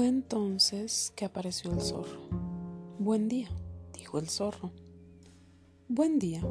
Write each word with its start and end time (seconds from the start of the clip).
Fue 0.00 0.08
entonces 0.08 1.12
que 1.14 1.26
apareció 1.26 1.70
el 1.74 1.82
zorro. 1.82 2.22
Buen 2.98 3.28
día, 3.28 3.50
dijo 3.92 4.18
el 4.18 4.30
zorro. 4.30 4.70
Buen 5.88 6.18
día, 6.18 6.42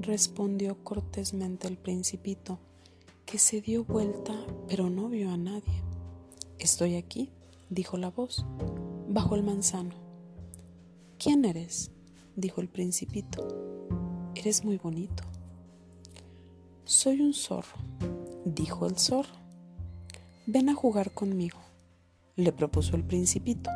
respondió 0.00 0.84
cortésmente 0.84 1.66
el 1.66 1.76
principito, 1.76 2.60
que 3.26 3.40
se 3.40 3.60
dio 3.60 3.84
vuelta 3.84 4.32
pero 4.68 4.90
no 4.90 5.08
vio 5.08 5.32
a 5.32 5.36
nadie. 5.36 5.82
Estoy 6.60 6.94
aquí, 6.94 7.32
dijo 7.68 7.96
la 7.96 8.10
voz, 8.10 8.46
bajo 9.08 9.34
el 9.34 9.42
manzano. 9.42 9.96
¿Quién 11.18 11.44
eres? 11.46 11.90
dijo 12.36 12.60
el 12.60 12.68
principito. 12.68 13.48
Eres 14.36 14.64
muy 14.64 14.76
bonito. 14.76 15.24
Soy 16.84 17.22
un 17.22 17.34
zorro, 17.34 17.76
dijo 18.44 18.86
el 18.86 18.96
zorro. 18.96 19.34
Ven 20.46 20.68
a 20.68 20.76
jugar 20.76 21.10
conmigo 21.10 21.58
le 22.38 22.52
propuso 22.52 22.94
el 22.94 23.02
principito. 23.02 23.68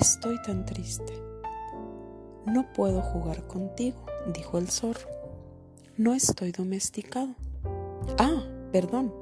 Estoy 0.00 0.42
tan 0.42 0.64
triste. 0.64 1.12
No 2.44 2.72
puedo 2.72 3.00
jugar 3.00 3.46
contigo, 3.46 4.04
dijo 4.34 4.58
el 4.58 4.68
zorro. 4.68 5.08
No 5.96 6.12
estoy 6.12 6.50
domesticado. 6.50 7.36
Ah, 8.18 8.42
perdón, 8.72 9.14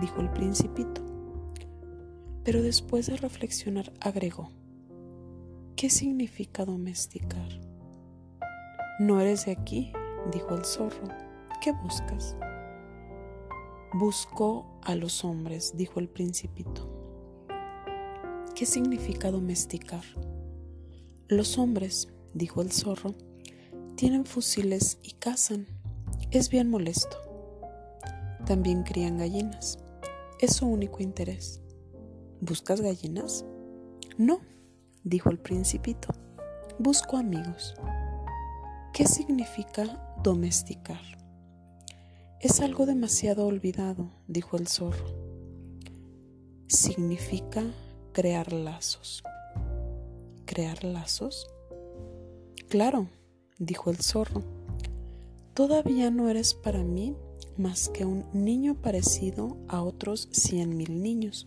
dijo 0.00 0.20
el 0.20 0.30
principito. 0.30 1.02
Pero 2.44 2.62
después 2.62 3.06
de 3.06 3.16
reflexionar 3.16 3.92
agregó, 4.00 4.50
¿qué 5.74 5.90
significa 5.90 6.64
domesticar? 6.64 7.60
No 9.00 9.20
eres 9.20 9.46
de 9.46 9.52
aquí, 9.52 9.92
dijo 10.32 10.54
el 10.54 10.64
zorro. 10.64 11.08
¿Qué 11.60 11.72
buscas? 11.72 12.36
Busco 13.94 14.78
a 14.84 14.94
los 14.94 15.24
hombres, 15.24 15.76
dijo 15.76 15.98
el 15.98 16.08
principito. 16.08 16.95
¿Qué 18.56 18.64
significa 18.64 19.30
domesticar? 19.30 20.02
Los 21.28 21.58
hombres, 21.58 22.08
dijo 22.32 22.62
el 22.62 22.72
zorro, 22.72 23.14
tienen 23.96 24.24
fusiles 24.24 24.98
y 25.02 25.12
cazan. 25.12 25.66
Es 26.30 26.48
bien 26.48 26.70
molesto. 26.70 27.18
También 28.46 28.82
crían 28.82 29.18
gallinas. 29.18 29.78
Es 30.40 30.56
su 30.56 30.66
único 30.66 31.02
interés. 31.02 31.60
¿Buscas 32.40 32.80
gallinas? 32.80 33.44
No, 34.16 34.40
dijo 35.04 35.28
el 35.28 35.38
principito. 35.38 36.08
Busco 36.78 37.18
amigos. 37.18 37.74
¿Qué 38.94 39.06
significa 39.06 40.16
domesticar? 40.22 41.02
Es 42.40 42.62
algo 42.62 42.86
demasiado 42.86 43.46
olvidado, 43.46 44.12
dijo 44.28 44.56
el 44.56 44.66
zorro. 44.66 45.14
Significa 46.68 47.62
crear 48.16 48.50
lazos. 48.50 49.22
¿Crear 50.46 50.84
lazos? 50.84 51.50
Claro, 52.66 53.08
dijo 53.58 53.90
el 53.90 53.98
zorro. 53.98 54.42
Todavía 55.52 56.10
no 56.10 56.30
eres 56.30 56.54
para 56.54 56.82
mí 56.82 57.14
más 57.58 57.90
que 57.90 58.06
un 58.06 58.24
niño 58.32 58.74
parecido 58.74 59.58
a 59.68 59.82
otros 59.82 60.30
cien 60.32 60.78
mil 60.78 61.02
niños, 61.02 61.46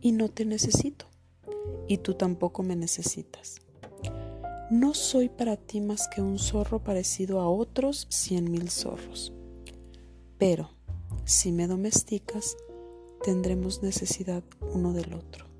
y 0.00 0.12
no 0.12 0.28
te 0.28 0.44
necesito, 0.44 1.06
y 1.88 1.98
tú 1.98 2.14
tampoco 2.14 2.62
me 2.62 2.76
necesitas. 2.76 3.56
No 4.70 4.94
soy 4.94 5.28
para 5.28 5.56
ti 5.56 5.80
más 5.80 6.06
que 6.06 6.22
un 6.22 6.38
zorro 6.38 6.78
parecido 6.78 7.40
a 7.40 7.48
otros 7.48 8.06
cien 8.08 8.52
mil 8.52 8.70
zorros. 8.70 9.32
Pero, 10.38 10.70
si 11.24 11.50
me 11.50 11.66
domesticas, 11.66 12.56
tendremos 13.24 13.82
necesidad 13.82 14.44
uno 14.72 14.92
del 14.92 15.14
otro. 15.14 15.53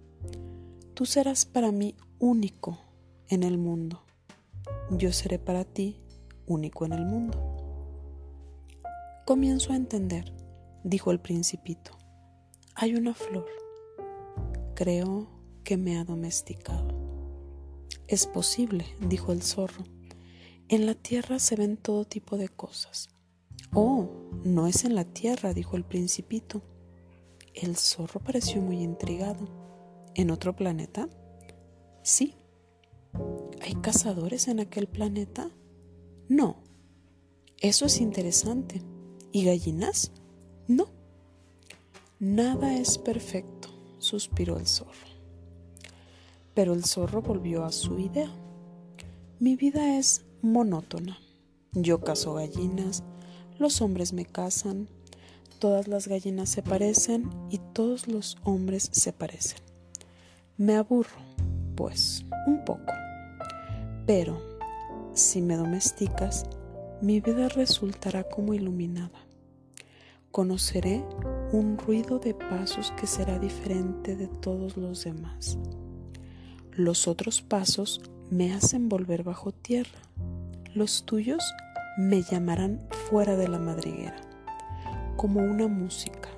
Tú 0.94 1.06
serás 1.06 1.44
para 1.44 1.72
mí 1.72 1.96
único 2.20 2.78
en 3.28 3.42
el 3.42 3.58
mundo. 3.58 4.04
Yo 4.92 5.12
seré 5.12 5.40
para 5.40 5.64
ti 5.64 6.00
único 6.46 6.86
en 6.86 6.92
el 6.92 7.04
mundo. 7.04 7.36
Comienzo 9.26 9.72
a 9.72 9.76
entender, 9.76 10.32
dijo 10.84 11.10
el 11.10 11.18
principito. 11.18 11.98
Hay 12.76 12.94
una 12.94 13.12
flor. 13.12 13.46
Creo 14.76 15.28
que 15.64 15.76
me 15.76 15.98
ha 15.98 16.04
domesticado. 16.04 16.86
Es 18.06 18.28
posible, 18.28 18.86
dijo 19.00 19.32
el 19.32 19.42
zorro. 19.42 19.82
En 20.68 20.86
la 20.86 20.94
tierra 20.94 21.40
se 21.40 21.56
ven 21.56 21.76
todo 21.76 22.04
tipo 22.04 22.36
de 22.36 22.48
cosas. 22.48 23.08
Oh, 23.72 24.10
no 24.44 24.68
es 24.68 24.84
en 24.84 24.94
la 24.94 25.04
tierra, 25.04 25.54
dijo 25.54 25.76
el 25.76 25.84
principito. 25.84 26.62
El 27.52 27.76
zorro 27.76 28.20
pareció 28.20 28.62
muy 28.62 28.80
intrigado. 28.80 29.63
¿En 30.14 30.30
otro 30.30 30.54
planeta? 30.54 31.08
Sí. 32.02 32.34
¿Hay 33.60 33.74
cazadores 33.74 34.48
en 34.48 34.60
aquel 34.60 34.86
planeta? 34.86 35.50
No. 36.28 36.56
Eso 37.60 37.86
es 37.86 38.00
interesante. 38.00 38.82
¿Y 39.32 39.44
gallinas? 39.44 40.12
No. 40.68 40.86
Nada 42.20 42.76
es 42.78 42.98
perfecto, 42.98 43.68
suspiró 43.98 44.58
el 44.58 44.66
zorro. 44.66 44.92
Pero 46.54 46.72
el 46.74 46.84
zorro 46.84 47.20
volvió 47.20 47.64
a 47.64 47.72
su 47.72 47.98
idea. 47.98 48.30
Mi 49.40 49.56
vida 49.56 49.98
es 49.98 50.24
monótona. 50.40 51.18
Yo 51.72 52.00
cazo 52.00 52.34
gallinas, 52.34 53.02
los 53.58 53.80
hombres 53.82 54.12
me 54.12 54.24
cazan, 54.24 54.88
todas 55.58 55.88
las 55.88 56.06
gallinas 56.06 56.48
se 56.48 56.62
parecen 56.62 57.28
y 57.50 57.58
todos 57.72 58.06
los 58.06 58.36
hombres 58.44 58.88
se 58.92 59.12
parecen. 59.12 59.73
Me 60.56 60.76
aburro, 60.76 61.18
pues, 61.74 62.24
un 62.46 62.64
poco. 62.64 62.92
Pero, 64.06 64.40
si 65.12 65.42
me 65.42 65.56
domesticas, 65.56 66.44
mi 67.00 67.18
vida 67.20 67.48
resultará 67.48 68.22
como 68.22 68.54
iluminada. 68.54 69.18
Conoceré 70.30 71.04
un 71.50 71.76
ruido 71.76 72.20
de 72.20 72.34
pasos 72.34 72.92
que 72.92 73.08
será 73.08 73.40
diferente 73.40 74.14
de 74.14 74.28
todos 74.28 74.76
los 74.76 75.02
demás. 75.02 75.58
Los 76.70 77.08
otros 77.08 77.42
pasos 77.42 78.00
me 78.30 78.54
hacen 78.54 78.88
volver 78.88 79.24
bajo 79.24 79.50
tierra. 79.50 79.98
Los 80.72 81.04
tuyos 81.04 81.52
me 81.98 82.22
llamarán 82.22 82.80
fuera 83.10 83.36
de 83.36 83.48
la 83.48 83.58
madriguera, 83.58 84.20
como 85.16 85.40
una 85.40 85.66
música. 85.66 86.28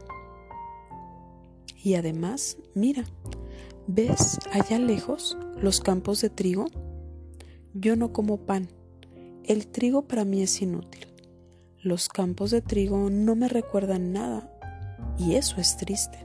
Y 1.82 1.94
además, 1.94 2.56
mira, 2.75 3.05
¿Ves 3.88 4.41
allá 4.50 4.80
lejos 4.80 5.38
los 5.62 5.80
campos 5.80 6.20
de 6.20 6.28
trigo? 6.28 6.66
Yo 7.72 7.94
no 7.94 8.12
como 8.12 8.38
pan. 8.38 8.69
El 9.44 9.69
trigo 9.69 10.08
para 10.08 10.24
mí 10.24 10.42
es 10.42 10.60
inútil. 10.60 11.06
Los 11.80 12.08
campos 12.08 12.50
de 12.50 12.62
trigo 12.62 13.10
no 13.10 13.36
me 13.36 13.48
recuerdan 13.48 14.12
nada 14.12 14.50
y 15.16 15.36
eso 15.36 15.60
es 15.60 15.76
triste. 15.76 16.19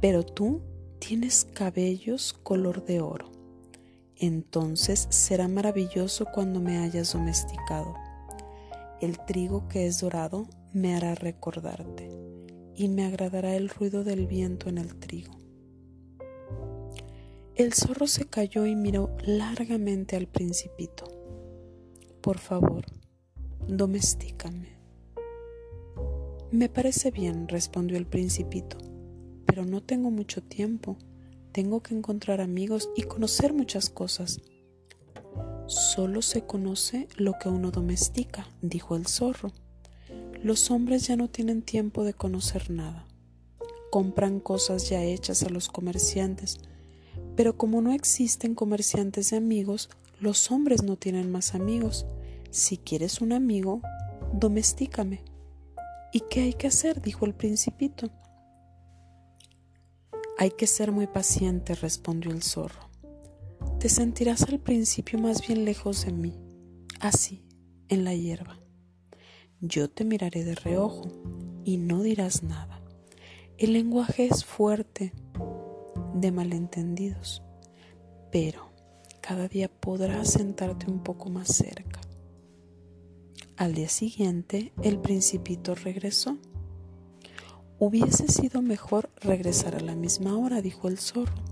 Pero 0.00 0.24
tú 0.24 0.60
tienes 0.98 1.44
cabellos 1.44 2.32
color 2.32 2.84
de 2.84 3.02
oro. 3.02 3.30
Entonces 4.16 5.06
será 5.10 5.46
maravilloso 5.46 6.26
cuando 6.34 6.58
me 6.58 6.78
hayas 6.78 7.12
domesticado. 7.12 7.94
El 9.00 9.16
trigo 9.26 9.68
que 9.68 9.86
es 9.86 10.00
dorado 10.00 10.48
me 10.72 10.96
hará 10.96 11.14
recordarte 11.14 12.10
y 12.74 12.88
me 12.88 13.04
agradará 13.04 13.54
el 13.54 13.68
ruido 13.68 14.02
del 14.02 14.26
viento 14.26 14.68
en 14.68 14.78
el 14.78 14.96
trigo. 14.96 15.37
El 17.58 17.74
zorro 17.74 18.06
se 18.06 18.24
cayó 18.24 18.66
y 18.66 18.76
miró 18.76 19.16
largamente 19.24 20.14
al 20.14 20.28
principito. 20.28 21.06
Por 22.20 22.38
favor, 22.38 22.84
domestícame. 23.66 24.78
Me 26.52 26.68
parece 26.68 27.10
bien, 27.10 27.48
respondió 27.48 27.98
el 27.98 28.06
principito, 28.06 28.78
pero 29.44 29.64
no 29.64 29.82
tengo 29.82 30.12
mucho 30.12 30.40
tiempo. 30.40 30.98
Tengo 31.50 31.82
que 31.82 31.96
encontrar 31.96 32.40
amigos 32.40 32.90
y 32.94 33.02
conocer 33.02 33.52
muchas 33.52 33.90
cosas. 33.90 34.40
Solo 35.66 36.22
se 36.22 36.42
conoce 36.42 37.08
lo 37.16 37.32
que 37.42 37.48
uno 37.48 37.72
domestica, 37.72 38.46
dijo 38.62 38.94
el 38.94 39.08
zorro. 39.08 39.50
Los 40.44 40.70
hombres 40.70 41.08
ya 41.08 41.16
no 41.16 41.28
tienen 41.28 41.62
tiempo 41.62 42.04
de 42.04 42.14
conocer 42.14 42.70
nada. 42.70 43.08
Compran 43.90 44.38
cosas 44.38 44.88
ya 44.88 45.02
hechas 45.02 45.42
a 45.42 45.48
los 45.48 45.68
comerciantes 45.68 46.60
pero 47.38 47.56
como 47.56 47.80
no 47.80 47.92
existen 47.92 48.56
comerciantes 48.56 49.30
de 49.30 49.36
amigos, 49.36 49.90
los 50.18 50.50
hombres 50.50 50.82
no 50.82 50.96
tienen 50.96 51.30
más 51.30 51.54
amigos. 51.54 52.04
Si 52.50 52.78
quieres 52.78 53.20
un 53.20 53.32
amigo, 53.32 53.80
domestícame. 54.32 55.22
¿Y 56.12 56.22
qué 56.28 56.40
hay 56.40 56.54
que 56.54 56.66
hacer? 56.66 57.00
dijo 57.00 57.26
el 57.26 57.34
principito. 57.34 58.10
Hay 60.36 60.50
que 60.50 60.66
ser 60.66 60.90
muy 60.90 61.06
paciente, 61.06 61.76
respondió 61.76 62.32
el 62.32 62.42
zorro. 62.42 62.90
Te 63.78 63.88
sentirás 63.88 64.42
al 64.42 64.58
principio 64.58 65.20
más 65.20 65.46
bien 65.46 65.64
lejos 65.64 66.06
de 66.06 66.12
mí, 66.12 66.34
así, 66.98 67.44
en 67.88 68.02
la 68.02 68.16
hierba. 68.16 68.58
Yo 69.60 69.88
te 69.88 70.04
miraré 70.04 70.42
de 70.42 70.56
reojo 70.56 71.08
y 71.64 71.76
no 71.76 72.02
dirás 72.02 72.42
nada. 72.42 72.82
El 73.58 73.74
lenguaje 73.74 74.26
es 74.26 74.44
fuerte, 74.44 75.12
de 76.20 76.32
malentendidos, 76.32 77.42
pero 78.30 78.70
cada 79.20 79.48
día 79.48 79.68
podrás 79.68 80.32
sentarte 80.32 80.90
un 80.90 81.02
poco 81.02 81.28
más 81.28 81.48
cerca. 81.48 82.00
Al 83.56 83.74
día 83.74 83.88
siguiente, 83.88 84.72
el 84.82 84.98
principito 85.00 85.74
regresó. 85.74 86.38
Hubiese 87.80 88.28
sido 88.28 88.62
mejor 88.62 89.10
regresar 89.16 89.74
a 89.74 89.80
la 89.80 89.94
misma 89.94 90.36
hora, 90.38 90.62
dijo 90.62 90.88
el 90.88 90.98
zorro. 90.98 91.42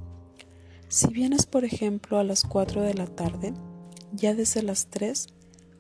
Si 0.89 1.09
vienes, 1.09 1.47
por 1.47 1.65
ejemplo, 1.65 2.19
a 2.19 2.25
las 2.25 2.45
cuatro 2.45 2.83
de 2.83 2.95
la 2.95 3.07
tarde, 3.07 3.55
ya 4.13 4.35
desde 4.35 4.63
las 4.63 4.87
tres 4.87 5.27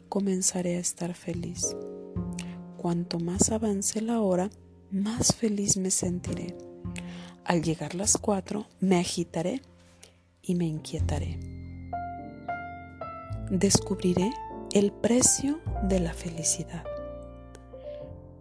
comenzaré 0.08 0.76
a 0.76 0.80
estar 0.80 1.14
feliz. 1.14 1.76
Cuanto 2.76 3.18
más 3.20 3.50
avance 3.50 4.00
la 4.00 4.20
hora, 4.20 4.50
más 4.90 5.34
feliz 5.34 5.76
me 5.76 5.90
sentiré. 5.90 6.65
Al 7.46 7.62
llegar 7.62 7.94
las 7.94 8.18
cuatro, 8.18 8.66
me 8.80 8.98
agitaré 8.98 9.62
y 10.42 10.56
me 10.56 10.64
inquietaré. 10.64 11.38
Descubriré 13.48 14.32
el 14.72 14.90
precio 14.90 15.60
de 15.84 16.00
la 16.00 16.12
felicidad. 16.12 16.82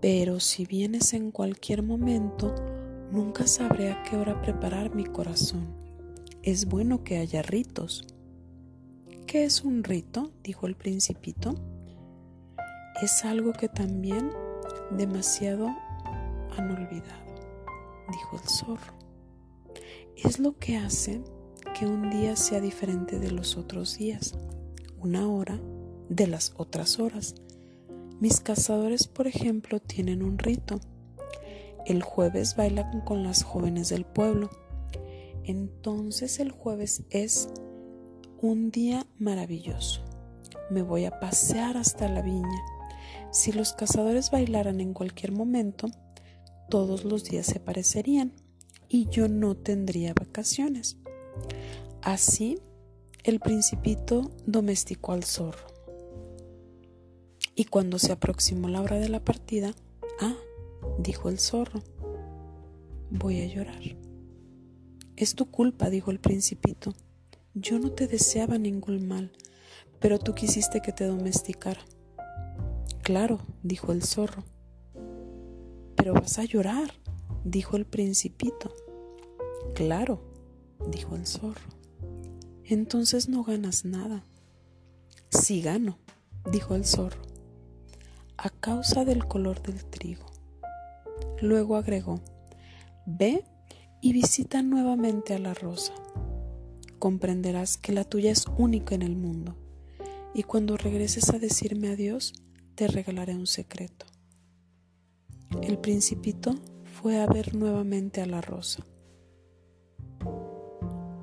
Pero 0.02 0.40
si 0.40 0.66
vienes 0.66 1.14
en 1.14 1.30
cualquier 1.30 1.84
momento, 1.84 2.56
nunca 3.12 3.46
sabré 3.46 3.92
a 3.92 4.02
qué 4.02 4.18
hora 4.18 4.42
preparar 4.42 4.96
mi 4.96 5.04
corazón. 5.04 5.68
Es 6.42 6.66
bueno 6.66 7.04
que 7.04 7.20
haya 7.20 7.44
ritos. 7.44 8.08
¿Qué 9.28 9.44
es 9.44 9.64
un 9.64 9.84
rito? 9.84 10.32
dijo 10.44 10.66
el 10.66 10.76
principito. 10.76 11.54
Es 13.04 13.24
algo 13.24 13.54
que 13.54 13.70
también 13.70 14.32
demasiado 14.90 15.68
han 16.58 16.72
olvidado 16.72 17.26
dijo 18.12 18.38
el 18.38 18.50
zorro. 18.50 18.95
Es 20.24 20.40
lo 20.40 20.58
que 20.58 20.78
hace 20.78 21.22
que 21.78 21.86
un 21.86 22.10
día 22.10 22.38
sea 22.38 22.62
diferente 22.62 23.20
de 23.20 23.32
los 23.32 23.58
otros 23.58 23.98
días, 23.98 24.34
una 24.98 25.28
hora 25.28 25.60
de 26.08 26.28
las 26.28 26.54
otras 26.56 27.00
horas. 27.00 27.36
Mis 28.22 28.40
cazadores, 28.40 29.08
por 29.08 29.28
ejemplo, 29.28 29.82
tienen 29.82 30.24
un 30.24 30.38
rito. 30.38 30.80
El 31.86 32.02
jueves 32.02 32.56
bailan 32.56 33.02
con 33.02 33.24
las 33.24 33.44
jóvenes 33.44 33.90
del 33.90 34.06
pueblo. 34.06 34.50
Entonces 35.44 36.40
el 36.40 36.50
jueves 36.50 37.04
es 37.10 37.50
un 38.42 38.72
día 38.72 39.06
maravilloso. 39.20 40.02
Me 40.70 40.82
voy 40.82 41.06
a 41.06 41.20
pasear 41.20 41.76
hasta 41.76 42.08
la 42.08 42.22
viña. 42.22 42.62
Si 43.32 43.52
los 43.52 43.74
cazadores 43.74 44.32
bailaran 44.32 44.80
en 44.80 44.94
cualquier 44.94 45.34
momento, 45.34 45.88
todos 46.70 47.04
los 47.04 47.26
días 47.26 47.46
se 47.46 47.60
parecerían 47.60 48.32
y 48.90 49.08
yo 49.10 49.28
no 49.28 49.56
tendría 49.56 50.14
vacaciones. 50.14 50.98
Así, 52.02 52.60
el 53.24 53.40
principito 53.40 54.32
domesticó 54.46 55.14
al 55.14 55.24
zorro. 55.24 55.68
Y 57.56 57.66
cuando 57.66 58.00
se 58.00 58.12
aproximó 58.12 58.68
la 58.68 58.82
hora 58.82 59.00
de 59.00 59.10
la 59.10 59.24
partida, 59.24 59.74
ah, 60.20 60.36
dijo 61.00 61.30
el 61.30 61.40
zorro, 61.40 61.82
voy 63.10 63.42
a 63.42 63.48
llorar. 63.48 63.82
Es 65.16 65.36
tu 65.36 65.50
culpa, 65.50 65.90
dijo 65.90 66.12
el 66.12 66.20
principito. 66.20 66.94
Yo 67.54 67.80
no 67.80 67.92
te 67.92 68.08
deseaba 68.08 68.58
ningún 68.58 69.08
mal, 69.08 69.32
pero 70.00 70.20
tú 70.20 70.34
quisiste 70.34 70.82
que 70.82 70.92
te 70.92 71.06
domesticara. 71.06 71.80
Claro, 73.02 73.40
dijo 73.64 73.94
el 73.94 74.04
zorro, 74.04 74.44
pero 75.96 76.14
vas 76.14 76.38
a 76.38 76.44
llorar, 76.44 76.92
dijo 77.46 77.78
el 77.78 77.86
principito. 77.86 78.74
Claro, 79.76 80.22
dijo 80.90 81.16
el 81.16 81.26
zorro. 81.26 81.70
Entonces 82.66 83.30
no 83.30 83.44
ganas 83.44 83.86
nada. 83.86 84.26
Sí 85.30 85.62
gano, 85.62 86.00
dijo 86.52 86.76
el 86.76 86.86
zorro, 86.86 87.22
a 88.38 88.50
causa 88.50 89.06
del 89.06 89.26
color 89.26 89.62
del 89.62 89.86
trigo. 89.86 90.26
Luego 91.42 91.76
agregó, 91.76 92.20
ve 93.06 93.46
y 94.02 94.14
visita 94.14 94.62
nuevamente 94.64 95.36
a 95.36 95.40
la 95.40 95.54
rosa. 95.54 95.94
Comprenderás 97.00 97.78
que 97.78 97.92
la 97.92 98.04
tuya 98.04 98.32
es 98.32 98.46
única 98.58 98.96
en 98.96 99.04
el 99.04 99.16
mundo, 99.16 99.56
y 100.34 100.44
cuando 100.44 100.78
regreses 100.78 101.30
a 101.30 101.40
decirme 101.40 101.90
adiós, 101.90 102.34
te 102.74 102.88
regalaré 102.88 103.36
un 103.36 103.48
secreto. 103.48 104.06
El 105.62 105.78
principito 105.78 106.56
fue 107.02 107.22
a 107.22 107.28
ver 107.28 107.56
nuevamente 107.56 108.22
a 108.22 108.26
la 108.26 108.42
rosa. 108.42 108.86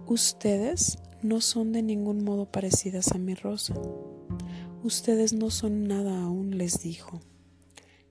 Ustedes 0.06 0.98
no 1.22 1.40
son 1.40 1.72
de 1.72 1.82
ningún 1.82 2.24
modo 2.24 2.46
parecidas 2.46 3.12
a 3.12 3.18
mi 3.18 3.34
rosa. 3.34 3.74
Ustedes 4.82 5.32
no 5.32 5.50
son 5.50 5.88
nada 5.88 6.22
aún, 6.22 6.58
les 6.58 6.82
dijo. 6.82 7.20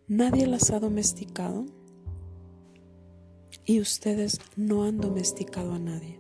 Nadie 0.08 0.48
las 0.48 0.72
ha 0.72 0.80
domesticado 0.80 1.66
y 3.66 3.80
ustedes 3.80 4.40
no 4.56 4.84
han 4.84 4.98
domesticado 5.00 5.74
a 5.74 5.80
nadie. 5.80 6.20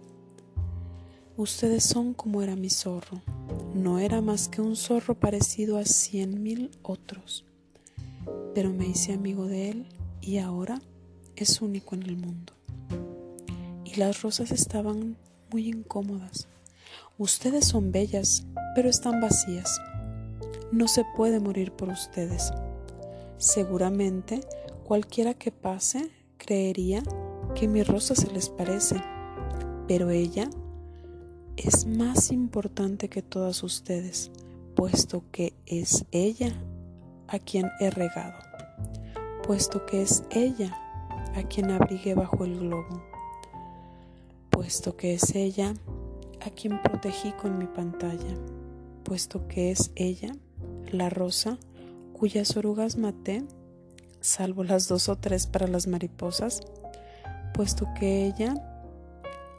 Ustedes 1.38 1.84
son 1.84 2.14
como 2.14 2.42
era 2.42 2.56
mi 2.56 2.70
zorro. 2.70 3.22
No 3.74 4.00
era 4.00 4.22
más 4.22 4.48
que 4.48 4.62
un 4.62 4.76
zorro 4.76 5.20
parecido 5.20 5.78
a 5.78 5.86
cien 5.86 6.44
mil 6.44 6.72
otros 6.84 7.46
pero 8.54 8.72
me 8.72 8.88
hice 8.88 9.14
amigo 9.14 9.48
de 9.48 9.70
él 9.70 9.86
y 10.22 10.38
ahora 10.38 10.82
es 11.44 11.62
único 11.62 11.96
en 11.96 12.04
el 12.04 12.18
mundo. 12.18 12.54
Y 13.86 13.96
las 13.96 14.22
rosas 14.22 14.52
estaban 14.52 15.18
muy 15.52 15.68
incómodas. 15.68 16.48
Ustedes 17.18 17.66
son 17.66 17.92
bellas, 17.92 18.46
pero 18.76 18.90
están 18.90 19.20
vacías. 19.22 19.80
No 20.72 20.88
se 20.88 21.04
puede 21.16 21.40
morir 21.40 21.72
por 21.72 21.90
ustedes. 21.90 22.52
Seguramente 23.38 24.42
cualquiera 24.84 25.34
que 25.34 25.52
pase 25.52 26.12
creería 26.38 27.04
que 27.56 27.68
mi 27.68 27.84
rosa 27.84 28.16
se 28.16 28.32
les 28.32 28.50
parece, 28.50 29.02
pero 29.88 30.10
ella 30.10 30.50
es 31.58 31.86
más 31.86 32.32
importante 32.32 33.10
que 33.10 33.22
todas 33.22 33.62
ustedes, 33.64 34.32
puesto 34.76 35.24
que 35.32 35.54
es 35.66 36.06
ella 36.12 36.54
a 37.28 37.40
quien 37.40 37.70
he 37.80 37.90
regado, 37.90 38.40
puesto 39.44 39.86
que 39.86 40.02
es 40.02 40.24
ella 40.32 40.81
a 41.36 41.44
quien 41.44 41.72
abrigué 41.72 42.14
bajo 42.14 42.46
el 42.46 42.60
globo, 42.60 43.02
puesto 44.50 44.98
que 44.98 45.14
es 45.14 45.36
ella 45.36 45.74
a 46.46 46.50
quien 46.50 46.82
protegí 46.82 47.32
con 47.34 47.58
mi 47.58 47.68
pantalla, 47.68 48.36
puesto 49.04 49.48
que 49.48 49.72
es 49.72 49.92
ella, 49.96 50.32
la 50.92 51.10
rosa, 51.10 51.58
cuyas 52.14 52.56
orugas 52.58 52.98
maté, 52.98 53.44
salvo 54.20 54.64
las 54.64 54.88
dos 54.88 55.10
o 55.10 55.18
tres 55.18 55.48
para 55.48 55.68
las 55.68 55.88
mariposas, 55.88 56.62
puesto 57.54 57.88
que 58.00 58.26
ella 58.26 58.54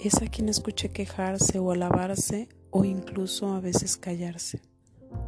es 0.01 0.21
a 0.23 0.27
quien 0.27 0.49
escuché 0.49 0.91
quejarse 0.91 1.59
o 1.59 1.71
alabarse 1.71 2.49
o 2.71 2.85
incluso 2.85 3.53
a 3.55 3.61
veces 3.61 3.97
callarse, 3.97 4.61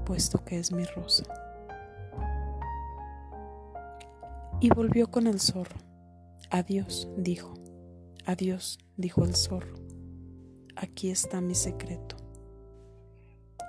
puesto 0.05 0.45
que 0.45 0.59
es 0.59 0.73
mi 0.73 0.85
rosa. 0.85 1.25
Y 4.61 4.71
volvió 4.71 5.11
con 5.11 5.27
el 5.27 5.41
zorro. 5.41 5.94
Adiós, 6.51 7.09
dijo. 7.17 7.55
Adiós, 8.27 8.79
dijo 8.97 9.25
el 9.25 9.35
zorro. 9.35 9.75
Aquí 10.77 11.11
está 11.11 11.41
mi 11.41 11.55
secreto. 11.55 12.17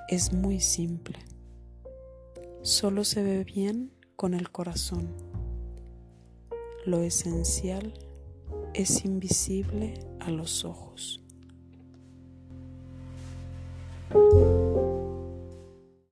Es 0.08 0.34
muy 0.34 0.60
simple. 0.60 1.20
Solo 2.62 3.04
se 3.04 3.24
ve 3.24 3.44
bien 3.44 3.92
con 4.16 4.34
el 4.34 4.52
corazón. 4.52 5.16
Lo 6.86 7.02
esencial 7.02 7.94
es 8.74 9.04
invisible 9.06 9.96
a 10.20 10.30
los 10.30 10.66
ojos. 10.66 11.25